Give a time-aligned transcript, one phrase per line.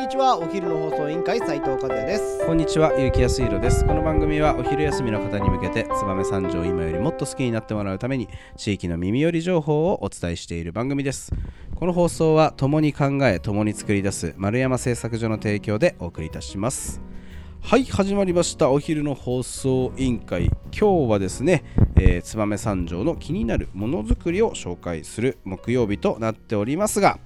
[0.00, 3.84] にちはお昼の放送委員会斉藤和也ですこんにちは、ゆうきやすいろです。
[3.84, 8.26] この番組はお昼休みの方に向けて、燕三条を今よりもっと好きになってもらうために、
[8.56, 11.34] 地域の耳寄り情報をお伝えしている番組です。
[11.74, 17.02] この放送は、共に考え、共に作り出す丸山製作所の提供でお送りいたします。
[17.60, 18.70] はい、始まりました。
[18.70, 20.46] お昼の放送委員会。
[20.72, 21.62] 今日はですね、
[21.96, 27.18] えー、燕三条の気になるものづくりを紹介する木曜日となっておりますが、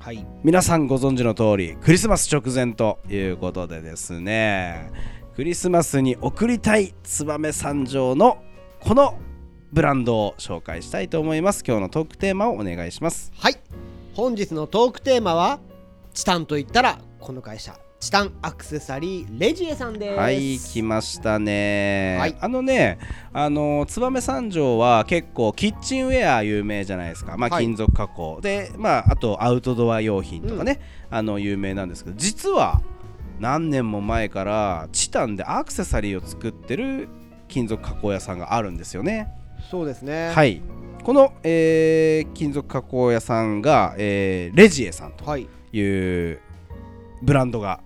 [0.00, 0.26] はい。
[0.42, 4.90] 皆さんご存知の通りクリスマス直前ということでですね。
[5.36, 8.38] クリスマスに贈りたい燕三条の
[8.80, 9.18] この
[9.74, 11.62] ブランドを紹介したいと思います。
[11.66, 13.30] 今日のトークテーマをお願いします。
[13.36, 13.56] はい。
[14.14, 15.60] 本日のトークテーマは
[16.14, 20.16] チタンと言ったらこの会社チタンアクセサリーレジエさんです。
[20.18, 22.36] はい来ましたね、はい。
[22.40, 22.98] あのね
[23.34, 27.36] あの燕三条は結構キッチンウェア有名じゃないですか。
[27.36, 27.64] まあはい。
[27.64, 32.80] 金属加工、でまああとアウトドア用品とかね、あの有名なんですけど実は
[33.38, 37.06] 何年も前からチタンでアクセサリーを作ってる
[37.48, 39.28] 金属加工屋さんがあるんですよね。
[39.70, 40.30] そうですね。
[40.30, 40.62] はい。
[41.04, 45.46] この、えー金属加工屋さんが、えーレジエさんとはい。
[45.72, 46.40] いう
[47.22, 47.80] ブランドが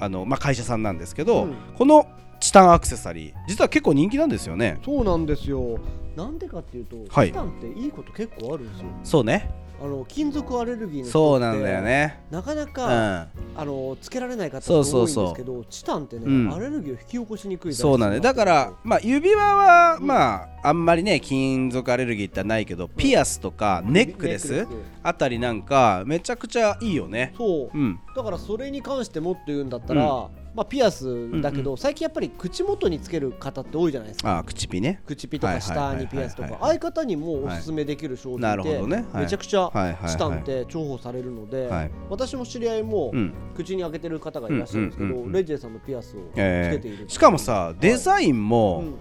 [0.00, 1.54] あの、まあ、会社さんなんですけど、うん。
[1.76, 2.06] この
[2.40, 4.78] チタンアクセサリー実は結構人気なんですよね。
[4.84, 5.78] そうなんですよ
[6.16, 7.28] なんでかっていうと、はい。
[7.28, 8.86] チタンっていいこと結構あるんですよ。
[9.02, 9.50] そうね。
[9.82, 12.20] あの金属アレルギーのそうなんだよね。
[12.30, 13.28] なかなうか、ん。
[13.56, 16.54] あのつけられない方って多いんですそうそうそうけどチタンってね、うん。
[16.54, 18.22] アレルギーを引き起こしにくいそうなんだよ。
[18.22, 24.66] だから、まあ、指輪は、まああんまりね金属アレルギーってないけどピアスとかネックレス
[25.02, 27.34] あたりなんかめちゃくちゃいいよね。
[27.36, 27.76] そう。
[27.76, 28.00] うん。
[28.16, 34.36] だからそれに関してもって言うんだったら、うまあ、ピアスだけど、うん最近やっぱり口元につける方って多いじゃないですか。
[34.36, 35.02] ああ口ピね。
[35.04, 36.60] 口ピとか下にピアスとはいはい。
[36.60, 36.66] はいはいか。
[36.66, 39.04] ああいう方にもおすすめできる商品なるほでどね。
[39.12, 39.24] はい。
[39.24, 41.90] めちゃくちゃはいはいはいチタンって重宝されるのではい。
[42.08, 43.32] 私も知り合いもうん。
[43.56, 45.32] 口に開けてる方がいらっしゃるんですけうんうんうんうん。
[45.32, 47.08] どレジェさんのピアスをつえけているー。
[47.08, 48.94] しかもさデザインうもん。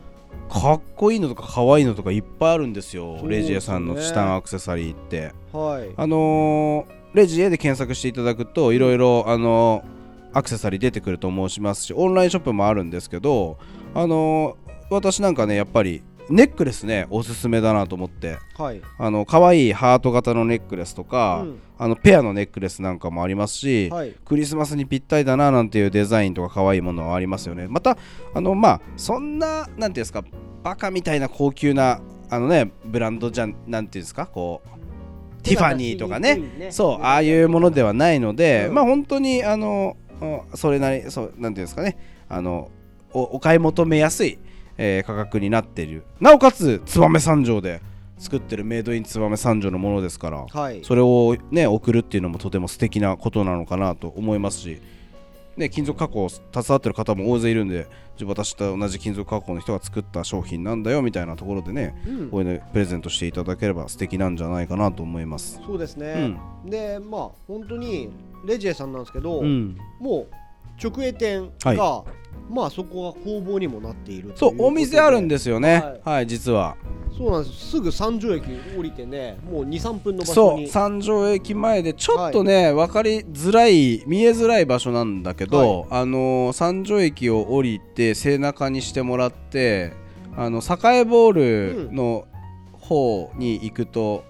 [0.50, 3.14] かっこいいのとか可愛いのとかいっぱいあるんですよ。
[3.22, 3.30] ね。
[3.30, 5.32] レジエさんのチタンアクセサリーって。
[5.52, 5.90] はい。
[5.96, 10.03] あのーレジエで検索していただくといろいろあのー
[10.34, 13.58] アクセサリー出てくると申しますしオンラインショップもあるんですけど
[13.94, 18.38] あのー私なんかねやっぱりネックレスねおすすめだなと思って。
[18.58, 18.82] はい。
[18.98, 21.60] あの可愛いハート型のネックレスとか、うん。
[21.78, 24.16] あのペアのネックレスなんかもありますし、はい。
[24.24, 27.68] クリスマスにぴったりだななんていうデザインとか可愛いものはありますよね。
[27.68, 27.98] また
[28.34, 30.24] あのまあそんななんていうんですか
[30.64, 32.00] バカみたいな高級な
[32.30, 36.70] あのねブランドじゃんなんていうんですかこうティファニーとかね。
[36.70, 38.76] そうああいうものではないので、うん。
[38.76, 40.03] まあ本当にあのあ
[40.56, 41.98] それなりそうなんていうんですかね。
[42.30, 42.70] あの
[43.12, 44.40] おお買い求めやすい、
[44.78, 46.04] えー価格になっている。
[46.20, 47.82] なおかつ燕三条で
[48.18, 50.84] 作ってるメイドイン燕三条のものですからはい。
[50.84, 54.82] それをね送るっていうのもとても素敵なことなのかなと思いますし、
[55.58, 57.88] ね、金属加工携わってる方も大勢いるんで
[58.26, 62.30] 私と同じ金属加工の人が作った商品なんだよみたいなところでねうん。
[62.30, 65.62] こういうのプレゼントしていただければ素敵なんじゃないかなと思います。
[65.66, 68.10] そうですうねん、でまあ本当に
[68.46, 70.43] レジェさんなんですけど、うん、もう
[70.82, 72.04] 直営店が、
[72.50, 75.74] まあそこが工房にもなっているそうお店あるんでですよね。
[75.74, 76.02] はい。
[76.04, 76.76] はい、実は。
[77.16, 80.66] そうなんですすぐ三条駅降りてねもう23分の場所に。
[80.66, 89.94] そう三条駅前でちょっとね、分かりづらい見えづらい場所なんだけど、あのー三条駅を降りて背中にしてもらって
[90.36, 92.26] あの栄ボールの
[92.80, 94.24] 方に行くと、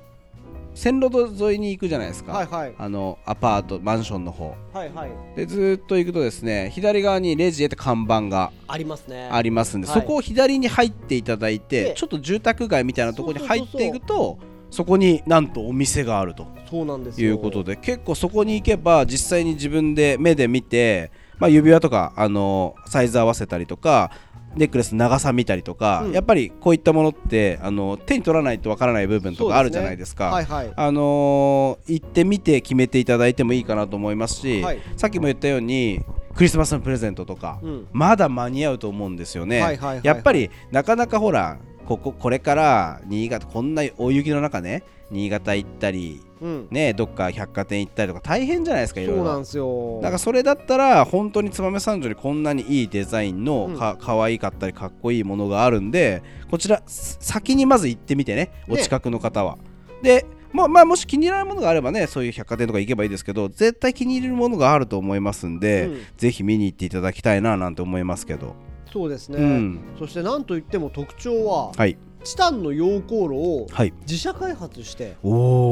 [0.74, 2.74] 線路沿いに行くじゃないですか、はいはい。
[2.78, 4.56] あのアパートマンションの方。
[4.74, 5.12] はいはい。
[5.36, 9.30] でずーっと行くとですね左側にレジエって看板がありますね。
[9.32, 10.02] ありますんで、はい。
[10.02, 14.40] そこを左に入っていただいてでちょっと住宅街みたいなところに入っていくそと
[14.72, 16.48] そこになんとお店があると。
[16.70, 17.30] そうなんですよ。
[17.30, 24.12] いうことで結構そこに行けば実際に自分で目で見て、まあ、指輪とかあのサイズ合わせたりとか
[24.56, 26.12] ネックレス長さ見たりとか、うん。
[26.12, 30.26] やっぱりこういったものってあの手に取らないとわからない部分とかあるじゃないですか。
[30.26, 30.74] はいはい。
[30.76, 34.82] あのー行ってみて決めていただいてもいいかなと思いますし、はい。
[34.96, 36.02] さっきも言ったように
[36.36, 37.88] クリスマスのプレゼントとか、うん。
[37.92, 39.60] まだ間に合うと思うんですよね。
[39.60, 40.06] はいはいはいはい。
[40.06, 46.68] やっぱりなかなかほらこここれから新潟こんな大雪の中ね新潟行ったりうん。
[46.72, 49.24] ねどっか百貨店行ったりとか大変じゃないですかいろいろ。
[49.24, 50.00] そうなんですよ。
[50.02, 53.78] だからそれだったら本当に燕三条にこんなにいいデザインのうん。
[53.78, 58.52] か可愛かったりかっこいいものがあるんでこちらす先にまず行ってみてね。
[58.68, 59.58] お近くの方は。
[60.02, 66.02] でまあ、まあもし気に入らないものがあればねそういう百貨店とか行けばいいですけど絶対気に入れるものがあると思いますんで、うん。
[66.18, 68.56] ぜひ見に行っていただきたいななんて思いますけど、
[68.94, 69.80] そうですね、うん。
[69.98, 71.98] そしてなんといっても特徴ははい。
[72.24, 73.94] チタンの溶鉱炉をはい。
[74.02, 75.18] 自社開発して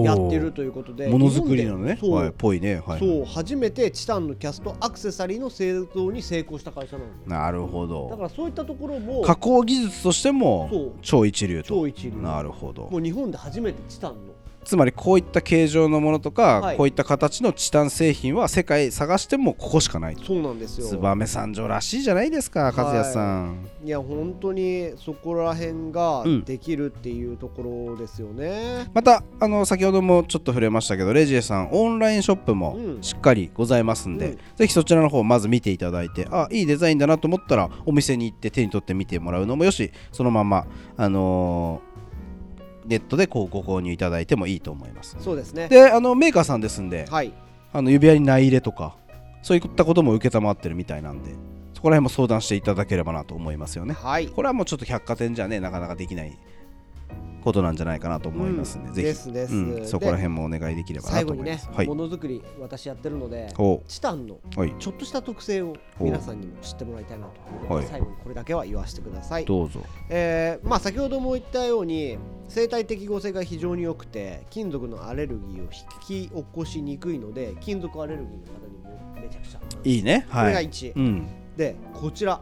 [0.03, 1.95] やってるということでものづくりなのね。
[1.95, 2.33] 日本ではい。
[2.35, 2.81] ぽいね。
[2.85, 2.99] はい。
[2.99, 3.09] そう。
[3.09, 7.09] そう初めてチタンのキャストアクセサリーの製造に成功した会社なの。
[7.25, 10.99] なるほだどからそういったところも加工技術としてそもう。
[11.01, 11.69] 超一流と。
[11.69, 12.21] 超一流。
[12.21, 12.89] なるほど。
[12.89, 16.77] もう日本で初めてチタンのつまりこういった形状のものとか、はい。
[16.77, 20.23] こういった形のチタン製品は世界探してもここしかないと。
[20.23, 20.87] そうなんですよ。
[20.99, 26.43] 燕三条らしいじゃないですか和也さん、いや本当にそこら辺がうん。
[26.43, 33.01] できるっていうところですよね、またあの先ほどもちょっと触れましたけどレジエさんオンラインショップもうん。
[33.01, 34.37] しっかりございますんで、うん。
[34.55, 40.65] ぜひそちらの方まず見ていただいてあいいデザインだなと思ったらお店に行って手に取って見てもらうのもよしそのまま
[40.97, 41.90] あのー
[42.85, 45.15] ネットでこうご購入いただいてもいいと思います。
[45.19, 45.67] そうですね。
[45.67, 47.33] であのメーカーさんですんではい。
[47.73, 48.95] あの指輪に内入れとか
[49.41, 51.31] そういったことも承ってるみたいなんで
[51.73, 53.93] そこら辺も相談していただければなと思いますよね。
[53.93, 54.27] はい。
[54.27, 56.37] これはもうちょっと百貨店じゃねなかなかできない
[57.43, 58.93] ことなんじゃないかなと思いますんで、うん。
[58.93, 59.07] ぜひ。
[59.07, 59.55] ですです。
[59.55, 61.87] うん、そこら辺もお願いできればな最後にねと思います、はい。
[61.87, 64.75] ものづくり私やってるのでおチタンのはい。
[64.77, 67.31] ちょっとした特性を皆さんにも知ってもらいたいなと。
[67.31, 67.67] いう。
[67.67, 67.87] ことではい。
[67.87, 69.45] 最後にこれだけは言わせてください。
[69.45, 69.79] どうぞ。
[70.09, 72.17] えーまあ、先ほども言ったように
[72.51, 79.59] 生態適合性が非常に良くて金属のアレルギーを引き起こしにくいので金属アレルギーの方にもめちゃくちゃ。
[79.83, 80.27] いいね。
[80.29, 81.27] これがはい1、うん。
[81.55, 82.41] でこちら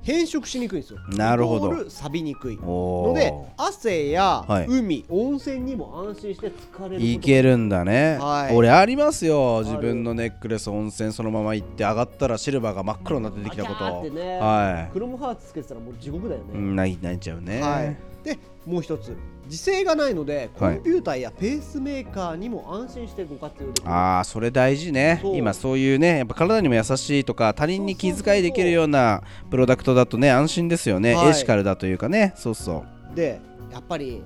[0.00, 1.00] 変色しにくいんですよ。
[1.08, 1.90] なるほど。
[1.90, 4.66] 錆びにくいおのでお汗やはい。
[4.66, 8.56] 海、温泉にも安心して疲れるいけるんだね、はい。
[8.56, 9.60] 俺ありますよ。
[9.60, 9.66] る。
[9.66, 14.10] 自分のネックレス温泉そのまま行って上がったらシルバーが真っ黒になってできたこと。
[14.10, 14.38] ね。
[14.38, 19.16] はクロムハーツつけてたらもう地獄だよね、いうん泣い泣いちゃうね、はい、でもう一つ
[19.48, 20.76] 時制がないのでコはい。
[20.76, 25.20] ンピューターやペースメーカーにも安心してご活用できる、ああそれ大事ね。
[25.34, 31.28] 今そういうねやっぱ体にも優しいとか他人に気遣いできるようなプロダクトだとね安心ですよね、はい。
[31.30, 32.34] エシカルだというかね。
[32.36, 33.16] そうそう。
[33.16, 33.40] で
[33.72, 34.22] やっぱり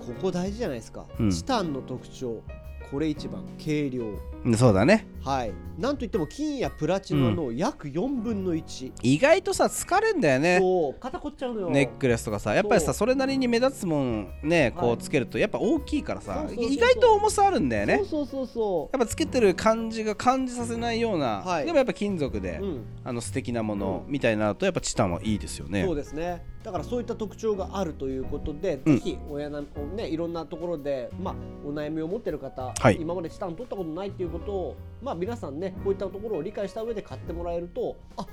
[0.00, 1.30] ここ大事じゃないですか、うん。
[1.30, 2.42] チタンの特徴。
[2.90, 4.04] これ一番軽量。
[4.44, 5.52] うんそうだねはい。
[5.78, 10.58] なんといっても金やプラチナの約4分の1、意外とさ疲れんだよね。
[10.60, 10.94] そう。
[11.00, 11.70] 肩こっちゃうのよ。
[11.70, 14.94] ネックレスとかさやっぱりさそれなりに目立つもんねこはい。
[14.94, 17.98] うつけるとやっぱ大きいからさ意外と重さあるんだよね。
[17.98, 21.66] そうそうそうそやっぱつけてる感じが感じさせないような、はい。
[21.66, 25.84] でもやっぱ金属で、う、うん、あの素敵なものみたいになるとやっぱチタンはいいですよね。
[25.84, 26.44] そうですね。
[26.62, 28.98] だからそういった特徴があるということで、うん。
[28.98, 29.62] ぜひ親な
[29.96, 31.34] ねいろんなところでまあ
[31.66, 32.98] お悩みを持ってる方、はい。
[33.00, 38.26] 今までチタン取ったことないっていうことをまあ皆さんねこういったところを理解した上で買ってもらえるとあ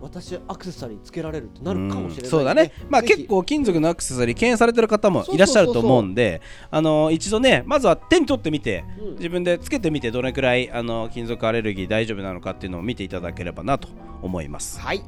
[0.00, 2.72] 私アクセサリーつけられるってなるかもしれないので、うんそうだね。
[2.88, 9.14] まあ結構金属のアクセサリー敬遠されてる方もいらっしゃると思うんであの一度ねまずは手に取ってみてうん。
[9.14, 13.88] 自分でつけてみてどれくらいあの金属アレルギー大丈夫なのかっていうのを見ていただければなと
[14.22, 14.80] 思います。
[14.80, 15.02] はい。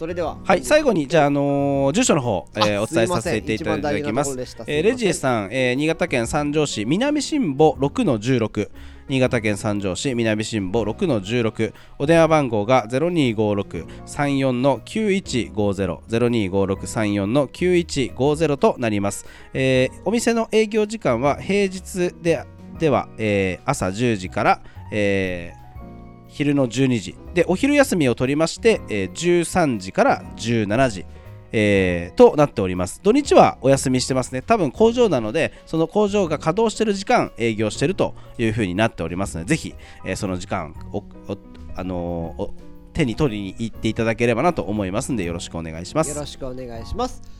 [0.00, 4.30] それでははい、最後にじゃあ、あのー住所の方、えーあお伝えさせていただきます。
[4.66, 8.70] えーレジエさん、えー新潟県三条市南新保6の16
[9.10, 22.44] 新潟県三条市南新保6の16お電話番号が0256-34の9150 0256-34の9150となります、えーお店の営業時間は平日で
[22.78, 24.60] では、えー朝10時から、
[24.92, 25.60] えー
[26.28, 27.16] 昼の12時。
[27.34, 31.04] でお昼休みを取りまして、えー13時から17時、
[31.52, 33.00] えーとなっております。
[33.02, 34.42] 土日はお休みしてますね。
[34.42, 41.04] 多分工場なのでその工場が稼働してる時間営業してるというふうになっておりますのでぜひ、えーその時間を
[41.76, 46.10] あのー手に取りに行っていただければなと思いますのでよろしくお願いします。
[46.10, 47.39] よろしくお願いします。